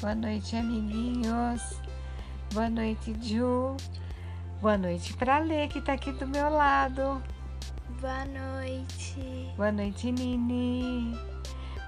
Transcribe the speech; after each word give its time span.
Boa 0.00 0.14
noite, 0.14 0.56
amiguinhos. 0.56 1.78
Boa 2.54 2.70
noite, 2.70 3.14
Ju. 3.20 3.76
Boa 4.58 4.78
noite 4.78 5.12
para 5.12 5.40
Lê, 5.40 5.68
que 5.68 5.78
tá 5.78 5.92
aqui 5.92 6.10
do 6.12 6.26
meu 6.26 6.48
lado. 6.48 7.22
Boa 8.00 8.24
noite. 8.24 9.52
Boa 9.58 9.70
noite, 9.70 10.10
Nini. 10.10 11.14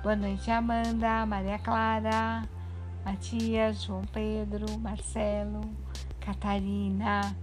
Boa 0.03 0.15
noite, 0.15 0.51
Amanda, 0.51 1.25
Maria 1.25 1.59
Clara, 1.59 2.47
Matias, 3.03 3.85
João 3.85 4.03
Pedro, 4.13 4.79
Marcelo, 4.79 5.63
Catarina, 6.21 7.35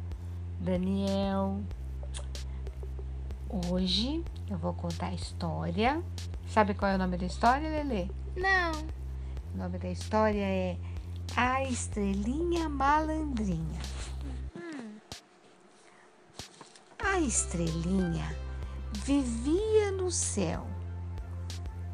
Daniel. 0.59 1.61
Hoje 3.71 4.23
eu 4.47 4.57
vou 4.59 4.73
contar 4.73 5.07
a 5.07 5.13
história. 5.15 5.99
Sabe 6.47 6.75
qual 6.75 6.91
é 6.91 6.95
o 6.95 6.99
nome 6.99 7.17
da 7.17 7.25
história, 7.25 7.67
Lelê? 7.67 8.07
Não. 8.35 8.98
O 9.53 9.57
nome 9.57 9.77
da 9.77 9.89
história 9.89 10.43
é 10.43 10.77
A 11.35 11.63
Estrelinha 11.63 12.69
Malandrinha. 12.69 13.79
A 17.03 17.19
estrelinha 17.19 18.35
vivia 18.93 19.91
no 19.91 20.11
céu, 20.11 20.65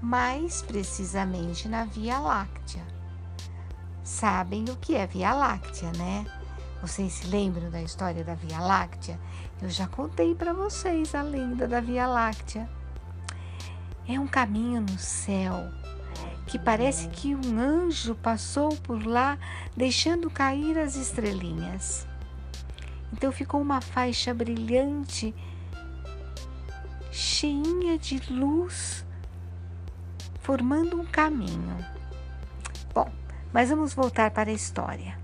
mais 0.01 0.61
precisamente 0.61 1.67
na 1.67 1.85
Via 1.85 2.19
Láctea. 2.19 2.85
Sabem 4.03 4.65
o 4.65 4.75
que 4.75 4.95
é 4.95 5.07
Via 5.07 5.33
Láctea, 5.33 5.91
né? 5.93 6.25
Vocês 6.81 7.13
se 7.13 7.27
lembram 7.27 7.71
da 7.71 7.81
história 7.81 8.23
da 8.23 8.35
Via 8.35 8.59
Láctea? 8.59 9.19
Eu 9.61 9.69
já 9.69 9.87
contei 9.87 10.35
para 10.35 10.53
vocês 10.53 11.15
a 11.15 11.21
lenda 11.21 11.67
da 11.67 11.79
Via 11.79 12.05
Láctea. 12.05 12.69
É 14.07 14.19
um 14.19 14.27
caminho 14.27 14.81
no 14.81 14.99
céu 14.99 15.71
que 16.47 16.59
parece 16.59 17.07
que 17.09 17.35
um 17.35 17.59
anjo 17.59 18.15
passou 18.15 18.75
por 18.77 19.05
lá 19.05 19.37
deixando 19.75 20.29
cair 20.29 20.77
as 20.77 20.95
estrelinhas. 20.95 22.07
Então 23.11 23.31
ficou 23.31 23.61
uma 23.61 23.81
faixa 23.81 24.33
brilhante, 24.33 25.33
cheinha 27.11 27.97
de 27.97 28.19
luz, 28.31 29.05
formando 30.41 30.99
um 30.99 31.05
caminho. 31.05 31.77
Bom, 32.93 33.09
mas 33.51 33.69
vamos 33.69 33.93
voltar 33.93 34.31
para 34.31 34.51
a 34.51 34.53
história. 34.53 35.17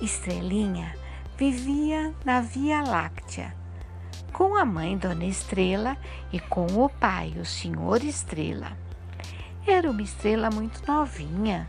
Estrelinha 0.00 0.94
vivia 1.36 2.14
na 2.24 2.40
Via 2.40 2.82
Láctea 2.82 3.54
com 4.36 4.54
a 4.54 4.66
mãe 4.66 4.98
Dona 4.98 5.24
Estrela 5.24 5.96
e 6.30 6.38
com 6.38 6.66
o 6.66 6.90
pai, 6.90 7.34
o 7.40 7.44
Senhor 7.46 8.04
Estrela. 8.04 8.85
Era 9.66 9.90
uma 9.90 10.02
estrela 10.02 10.48
muito 10.48 10.80
novinha 10.86 11.68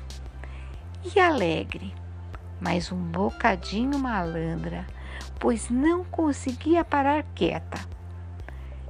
e 1.04 1.20
alegre, 1.20 1.96
mas 2.62 2.92
um 2.92 2.98
bocadinho 2.98 3.98
malandra, 3.98 4.86
pois 5.40 5.72
não 5.72 6.06
conseguia 6.06 6.86
parar 6.86 7.24
quieta. 7.34 7.80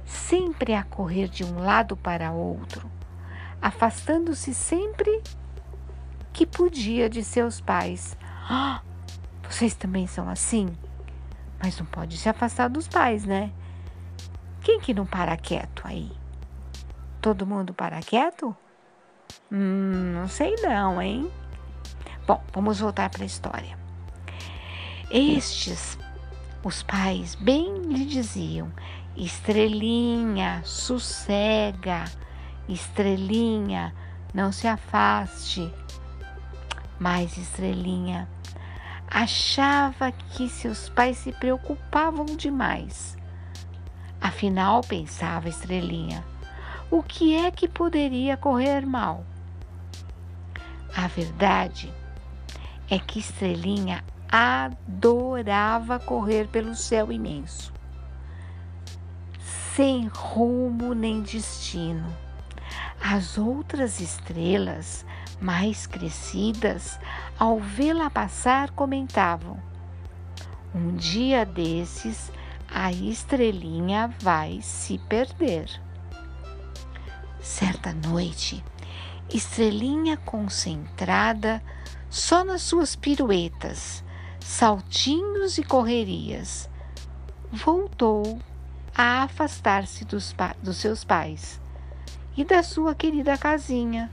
Sempre 0.04 0.74
a 0.74 0.82
correr 0.82 1.26
de 1.26 1.42
um 1.42 1.58
lado 1.58 1.96
para 1.96 2.32
outro, 2.32 2.90
afastando-se 3.62 4.52
sempre 4.52 5.22
que 6.30 6.44
podia 6.44 7.08
de 7.08 7.24
seus 7.24 7.62
pais. 7.62 8.14
Ah, 8.46 8.82
vocês 9.48 9.74
também 9.74 10.06
são 10.06 10.28
assim? 10.28 10.68
Mas 11.58 11.78
não 11.78 11.86
pode 11.86 12.18
se 12.18 12.28
afastar 12.28 12.68
dos 12.68 12.86
pais, 12.86 13.24
né? 13.24 13.50
Quem 14.60 14.78
que 14.78 14.92
não 14.92 15.06
para 15.06 15.34
quieto 15.38 15.80
aí? 15.86 16.12
Todo 17.22 17.46
mundo 17.46 17.72
para 17.72 18.00
quieto? 18.00 18.54
Hum, 19.50 20.12
não 20.14 20.28
sei 20.28 20.54
não, 20.56 21.00
hein? 21.00 21.30
Bom, 22.26 22.42
vamos 22.52 22.80
voltar 22.80 23.08
para 23.08 23.22
a 23.22 23.26
história. 23.26 23.78
Estes, 25.10 25.98
os 26.62 26.82
pais, 26.82 27.34
bem 27.34 27.78
lhe 27.82 28.04
diziam: 28.04 28.70
Estrelinha, 29.16 30.60
sossega, 30.64 32.04
estrelinha, 32.68 33.94
não 34.34 34.52
se 34.52 34.68
afaste. 34.68 35.72
Mas 37.00 37.38
Estrelinha 37.38 38.28
achava 39.10 40.12
que 40.12 40.48
seus 40.48 40.88
pais 40.88 41.16
se 41.16 41.32
preocupavam 41.32 42.26
demais. 42.26 43.16
Afinal, 44.20 44.82
pensava 44.82 45.48
Estrelinha, 45.48 46.24
o 46.90 47.02
que 47.02 47.34
é 47.36 47.50
que 47.50 47.68
poderia 47.68 48.36
correr 48.36 48.86
mal? 48.86 49.24
A 50.96 51.06
verdade 51.06 51.92
é 52.90 52.98
que 52.98 53.18
Estrelinha 53.18 54.02
adorava 54.30 55.98
correr 55.98 56.48
pelo 56.48 56.74
céu 56.74 57.12
imenso, 57.12 57.72
sem 59.74 60.06
rumo 60.08 60.94
nem 60.94 61.20
destino. 61.20 62.10
As 63.00 63.36
outras 63.38 64.00
estrelas 64.00 65.04
mais 65.40 65.86
crescidas, 65.86 66.98
ao 67.38 67.58
vê-la 67.60 68.10
passar, 68.10 68.70
comentavam: 68.70 69.58
Um 70.74 70.96
dia 70.96 71.44
desses 71.44 72.32
a 72.70 72.90
estrelinha 72.92 74.12
vai 74.20 74.60
se 74.62 74.98
perder. 74.98 75.87
Certa 77.48 77.94
noite, 77.94 78.62
estrelinha 79.32 80.18
concentrada 80.18 81.62
só 82.10 82.44
nas 82.44 82.60
suas 82.60 82.94
piruetas, 82.94 84.04
saltinhos 84.38 85.56
e 85.56 85.62
correrias, 85.62 86.68
voltou 87.50 88.38
a 88.94 89.22
afastar-se 89.22 90.04
dos, 90.04 90.36
dos 90.62 90.76
seus 90.76 91.04
pais 91.04 91.58
e 92.36 92.44
da 92.44 92.62
sua 92.62 92.94
querida 92.94 93.36
casinha, 93.38 94.12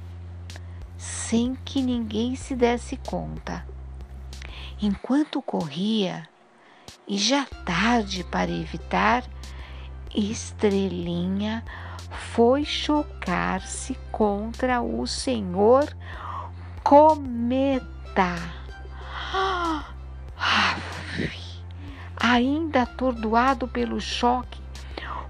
sem 0.97 1.56
que 1.56 1.81
ninguém 1.81 2.38
se 2.38 2.56
desse 2.56 2.95
conta. 2.95 3.68
Enquanto 4.81 5.41
corria, 5.41 6.28
e 7.06 7.18
já 7.18 7.45
tarde 7.66 8.24
para 8.24 8.50
evitar, 8.50 9.25
Estrelinha 10.16 11.66
foi 12.16 12.66
chocar-se 12.66 13.96
contra 14.12 14.81
o 14.81 15.06
senhor 15.06 15.96
Cometa. 16.84 18.36
Ainda 22.18 22.84
atordoado 22.84 23.68
pelo 23.68 24.00
choque, 24.02 24.62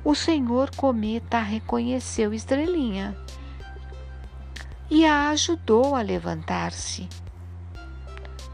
o 0.04 0.16
senhor 0.16 0.70
Cometa 0.76 1.40
reconheceu 1.40 2.34
Estrelinha 2.34 3.16
e 4.90 5.06
a 5.06 5.30
ajudou 5.30 5.96
a 5.96 6.02
levantar-se. 6.02 7.10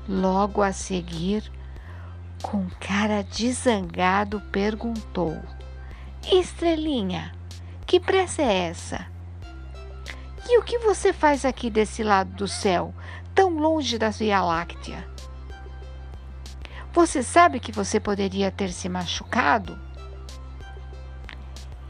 Logo 0.07 0.61
a 0.61 0.71
seguir, 0.71 1.43
com 2.41 2.67
cara 2.79 3.21
de 3.21 3.51
zangado, 3.51 4.41
perguntou: 4.51 5.37
Estrelinha, 6.31 7.33
que 7.91 7.99
pressa 7.99 8.41
é 8.41 8.69
essa? 8.69 9.05
E 10.47 10.57
o 10.57 10.63
que 10.63 10.77
você 10.77 11.11
faz 11.11 11.43
aqui 11.43 11.69
desse 11.69 12.01
lado 12.01 12.31
do 12.35 12.47
céu, 12.47 12.93
tão 13.35 13.49
longe 13.59 13.97
da 13.97 14.09
Via 14.09 14.41
Láctea? 14.41 15.05
Você 16.93 17.21
sabe 17.21 17.59
que 17.59 17.69
você 17.69 17.99
poderia 17.99 18.49
ter 18.49 18.71
se 18.71 18.87
machucado? 18.87 19.77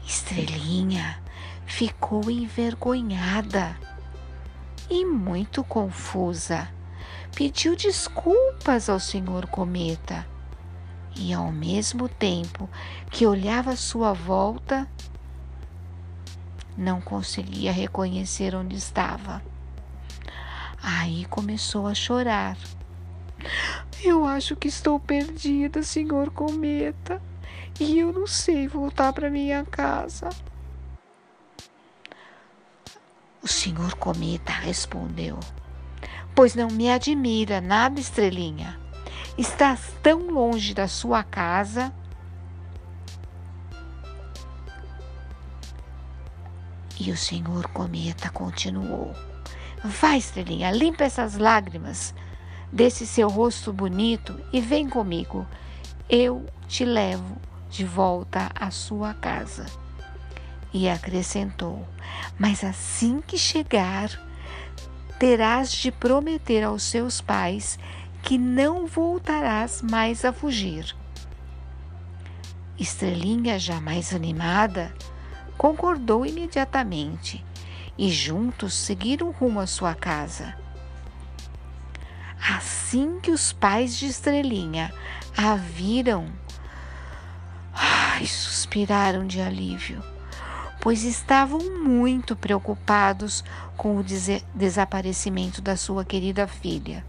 Estrelinha 0.04 1.22
ficou 1.66 2.28
envergonhada 2.28 3.78
e 4.90 5.04
muito 5.04 5.62
confusa. 5.62 6.68
Pediu 7.32 7.76
desculpas 7.76 8.88
ao 8.88 8.98
senhor 8.98 9.46
Cometa 9.46 10.26
e, 11.14 11.32
ao 11.32 11.52
mesmo 11.52 12.08
tempo 12.08 12.68
que 13.08 13.24
olhava 13.24 13.70
à 13.70 13.76
sua 13.76 14.12
volta, 14.12 14.88
não 16.76 17.00
conseguia 17.00 17.72
reconhecer 17.72 18.54
onde 18.54 18.76
estava. 18.76 19.42
Aí 20.82 21.24
começou 21.26 21.86
a 21.86 21.94
chorar. 21.94 22.56
Eu 24.02 24.24
acho 24.24 24.56
que 24.56 24.68
estou 24.68 24.98
perdida, 24.98 25.82
senhor 25.82 26.30
Cometa, 26.30 27.22
e 27.78 27.98
eu 27.98 28.12
não 28.12 28.26
sei 28.26 28.66
voltar 28.66 29.12
para 29.12 29.30
minha 29.30 29.64
casa. 29.64 30.28
O 33.42 33.48
senhor 33.48 33.94
Cometa 33.94 34.52
respondeu: 34.52 35.38
Pois 36.34 36.54
não 36.54 36.68
me 36.68 36.90
admira 36.90 37.60
nada, 37.60 38.00
estrelinha. 38.00 38.78
Estás 39.36 39.92
tão 40.02 40.30
longe 40.30 40.74
da 40.74 40.86
sua 40.86 41.22
casa. 41.22 41.92
E 47.04 47.10
o 47.10 47.16
senhor 47.16 47.66
Cometa 47.72 48.30
continuou: 48.30 49.12
Vai, 49.82 50.18
estrelinha, 50.18 50.70
limpa 50.70 51.02
essas 51.02 51.36
lágrimas 51.36 52.14
desse 52.70 53.08
seu 53.08 53.28
rosto 53.28 53.72
bonito 53.72 54.38
e 54.52 54.60
vem 54.60 54.88
comigo. 54.88 55.44
Eu 56.08 56.46
te 56.68 56.84
levo 56.84 57.38
de 57.68 57.84
volta 57.84 58.52
à 58.54 58.70
sua 58.70 59.14
casa. 59.14 59.66
E 60.72 60.88
acrescentou: 60.88 61.84
Mas 62.38 62.62
assim 62.62 63.20
que 63.20 63.36
chegar, 63.36 64.08
terás 65.18 65.72
de 65.72 65.90
prometer 65.90 66.62
aos 66.62 66.84
seus 66.84 67.20
pais 67.20 67.80
que 68.22 68.38
não 68.38 68.86
voltarás 68.86 69.82
mais 69.82 70.24
a 70.24 70.32
fugir. 70.32 70.94
Estrelinha, 72.78 73.58
já 73.58 73.80
mais 73.80 74.14
animada, 74.14 74.94
concordou 75.56 76.26
imediatamente 76.26 77.44
e 77.96 78.10
juntos 78.10 78.74
seguiram 78.74 79.30
rumo 79.30 79.60
à 79.60 79.66
sua 79.66 79.94
casa. 79.94 80.56
Assim 82.48 83.20
que 83.20 83.30
os 83.30 83.52
pais 83.52 83.96
de 83.96 84.06
Estrelinha 84.06 84.92
a 85.36 85.54
viram, 85.54 86.26
ai, 87.72 88.26
suspiraram 88.26 89.26
de 89.26 89.40
alívio, 89.40 90.02
pois 90.80 91.04
estavam 91.04 91.60
muito 91.84 92.34
preocupados 92.34 93.44
com 93.76 93.96
o 93.96 94.04
desaparecimento 94.54 95.62
da 95.62 95.76
sua 95.76 96.04
querida 96.04 96.48
filha. 96.48 97.04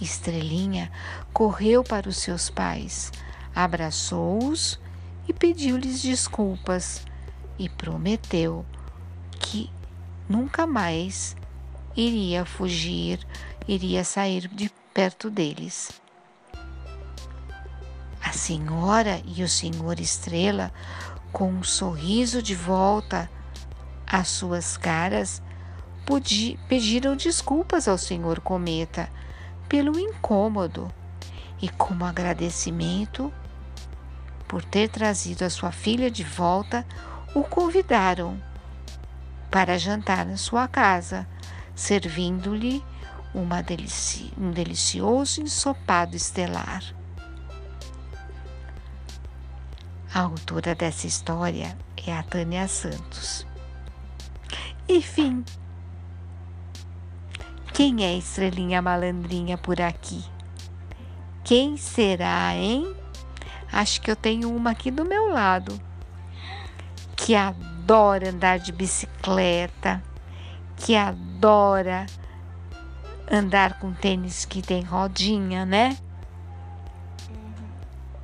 Estrelinha 0.00 0.90
correu 1.32 1.82
para 1.82 2.08
os 2.08 2.18
seus 2.18 2.48
pais, 2.48 3.10
abraçou-os 3.54 4.78
e 5.28 5.32
pediu-lhes 5.32 6.02
desculpas 6.02 7.04
e 7.58 7.68
prometeu 7.68 8.64
que 9.40 9.70
nunca 10.28 10.66
mais 10.66 11.36
iria 11.96 12.44
fugir, 12.44 13.20
iria 13.66 14.04
sair 14.04 14.48
de 14.48 14.70
perto 14.92 15.30
deles. 15.30 15.90
A 18.22 18.32
senhora 18.32 19.22
e 19.24 19.42
o 19.42 19.48
senhor 19.48 20.00
Estrela, 20.00 20.72
com 21.32 21.50
um 21.50 21.62
sorriso 21.62 22.42
de 22.42 22.54
volta 22.54 23.30
às 24.06 24.28
suas 24.28 24.76
caras, 24.76 25.42
pediram 26.68 27.16
desculpas 27.16 27.88
ao 27.88 27.98
senhor 27.98 28.40
Cometa 28.40 29.08
pelo 29.68 29.98
incômodo 29.98 30.92
e, 31.60 31.68
como 31.68 32.04
agradecimento 32.04 33.32
por 34.54 34.64
ter 34.64 34.88
trazido 34.88 35.44
a 35.44 35.50
sua 35.50 35.72
filha 35.72 36.08
de 36.08 36.22
volta, 36.22 36.86
o 37.34 37.42
convidaram 37.42 38.40
para 39.50 39.76
jantar 39.76 40.24
na 40.24 40.36
sua 40.36 40.68
casa, 40.68 41.26
servindo-lhe 41.74 42.80
delici 43.66 44.32
um 44.38 44.52
delicioso 44.52 45.40
ensopado 45.40 46.14
estelar. 46.14 46.84
A 50.14 50.20
autora 50.20 50.72
dessa 50.72 51.08
história 51.08 51.76
é 52.06 52.16
a 52.16 52.22
Tânia 52.22 52.68
Santos. 52.68 53.44
Enfim, 54.88 55.44
quem 57.72 58.04
é 58.04 58.16
estrelinha 58.16 58.80
malandrinha 58.80 59.58
por 59.58 59.80
aqui? 59.80 60.24
Quem 61.42 61.76
será, 61.76 62.54
hein? 62.54 62.94
Acho 63.76 64.00
que 64.00 64.08
eu 64.08 64.14
tenho 64.14 64.54
uma 64.54 64.70
aqui 64.70 64.88
do 64.88 65.04
meu 65.04 65.30
lado 65.30 65.76
que 67.16 67.34
adora 67.34 68.30
andar 68.30 68.60
de 68.60 68.70
bicicleta, 68.70 70.00
que 70.76 70.94
adora 70.94 72.06
andar 73.28 73.80
com 73.80 73.92
tênis 73.92 74.44
que 74.44 74.62
tem 74.62 74.80
rodinha, 74.84 75.66
né? 75.66 75.98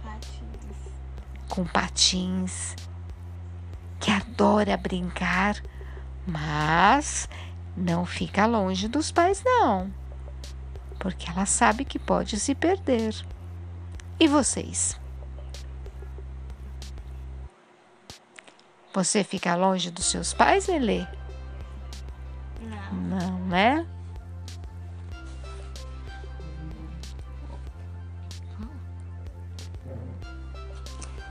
Patins. 0.05 0.77
Com 1.49 1.65
patins, 1.65 2.77
que 3.99 4.13
adora 4.13 4.77
brincar, 4.77 5.61
mas 6.25 7.29
não 7.77 8.07
fica 8.07 8.47
longe 8.47 8.87
dos 8.87 9.11
pais, 9.11 9.43
não, 9.45 9.93
porque 11.01 11.29
ela 11.29 11.45
sabe 11.45 11.85
que 11.85 11.99
pode 11.99 12.39
se 12.39 12.55
perder. 12.55 13.17
E 14.21 14.29
vocês? 14.29 15.00
Você 18.93 19.23
fica 19.23 19.55
longe 19.55 19.91
dos 19.91 20.07
seus 20.07 20.35
pais, 20.35 20.69
Elê? 20.69 21.07
Não. 22.61 23.19
Não, 23.19 23.39
né? 23.47 23.87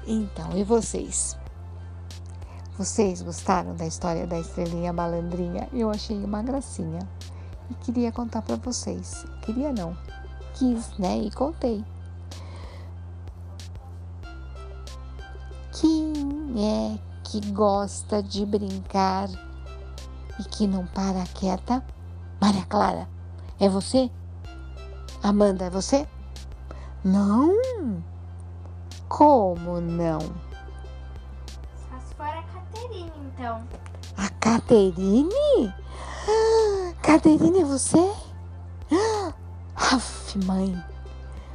Então, 0.08 0.58
e 0.58 0.64
vocês? 0.64 1.38
Vocês 2.78 3.22
gostaram 3.22 3.76
da 3.76 3.86
história 3.86 4.26
da 4.26 4.40
estrelinha 4.40 4.94
malandrinha? 4.94 5.68
Eu 5.74 5.92
achei 5.92 6.18
uma 6.24 6.42
gracinha 6.42 7.00
e 7.70 7.74
queria 7.76 8.12
contar 8.12 8.42
para 8.42 8.56
vocês. 8.56 9.26
Queria 9.42 9.74
não, 9.74 9.96
quis, 10.56 10.98
né? 10.98 11.18
E 11.18 11.30
contei. 11.30 11.84
Quem 15.74 16.14
é 16.58 17.09
que 17.30 17.40
gosta 17.52 18.24
de 18.24 18.44
brincar 18.44 19.30
e 20.40 20.44
que 20.46 20.66
não 20.66 20.88
para 20.88 21.24
quieta? 21.26 21.86
Maria 22.42 22.66
Clara, 22.66 23.08
é 23.60 23.70
você? 23.70 24.10
Amanda, 25.22 25.66
é 25.66 25.70
você? 25.70 26.08
Não? 27.04 27.54
Como 29.08 29.80
não? 29.80 30.20
Só 30.20 32.00
se 32.00 32.16
for 32.16 32.26
a 32.26 32.42
Caterine, 32.42 33.12
então. 33.28 33.64
A 34.18 34.30
Caterine? 34.40 35.74
Ah, 36.28 36.94
Caterine 37.04 37.60
é 37.60 37.66
você? 37.66 38.12
Ah, 38.92 39.34
Aff, 39.76 40.36
mãe. 40.46 40.84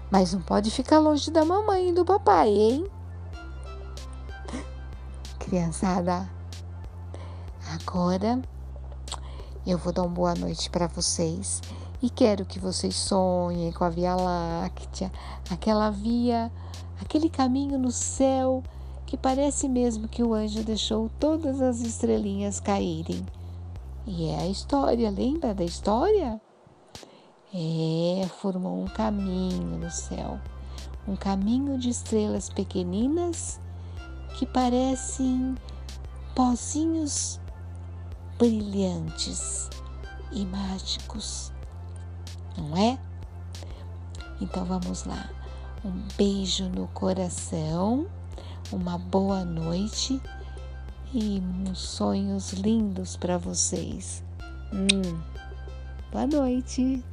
Mas 0.08 0.32
não 0.32 0.40
pode 0.40 0.70
ficar 0.70 1.00
longe 1.00 1.32
da 1.32 1.44
mamãe 1.44 1.88
e 1.88 1.92
do 1.92 2.04
papai, 2.04 2.48
hein? 2.48 2.93
Criançada, 5.54 6.28
agora 7.72 8.42
eu 9.64 9.78
vou 9.78 9.92
dar 9.92 10.02
uma 10.02 10.08
boa 10.08 10.34
noite 10.34 10.68
para 10.68 10.88
vocês 10.88 11.62
e 12.02 12.10
quero 12.10 12.44
que 12.44 12.58
vocês 12.58 12.96
sonhem 12.96 13.70
com 13.70 13.84
a 13.84 13.88
Via 13.88 14.16
Láctea, 14.16 15.12
aquela 15.48 15.90
via, 15.90 16.50
aquele 17.00 17.30
caminho 17.30 17.78
no 17.78 17.92
céu 17.92 18.64
que 19.06 19.16
parece 19.16 19.68
mesmo 19.68 20.08
que 20.08 20.24
o 20.24 20.34
anjo 20.34 20.64
deixou 20.64 21.08
todas 21.20 21.60
as 21.60 21.82
estrelinhas 21.82 22.58
caírem. 22.58 23.24
E 24.08 24.30
é 24.30 24.40
a 24.40 24.48
história, 24.48 25.08
lembra 25.08 25.54
da 25.54 25.62
história? 25.62 26.40
É, 27.54 28.26
formou 28.40 28.82
um 28.82 28.86
caminho 28.86 29.78
no 29.78 29.88
céu, 29.88 30.36
um 31.06 31.14
caminho 31.14 31.78
de 31.78 31.90
estrelas 31.90 32.50
pequeninas 32.50 33.60
que 34.34 34.44
parecem 34.46 35.54
pozinhos 36.34 37.40
brilhantes 38.38 39.70
e 40.32 40.44
mágicos, 40.44 41.52
não 42.56 42.76
é? 42.76 42.98
Então 44.40 44.64
vamos 44.64 45.04
lá. 45.04 45.30
Um 45.84 46.02
beijo 46.16 46.68
no 46.68 46.88
coração, 46.88 48.06
uma 48.72 48.98
boa 48.98 49.44
noite 49.44 50.20
e 51.12 51.40
uns 51.40 51.78
sonhos 51.78 52.52
lindos 52.52 53.16
para 53.16 53.38
vocês. 53.38 54.24
Hum. 54.72 55.20
Boa 56.10 56.26
noite. 56.26 57.04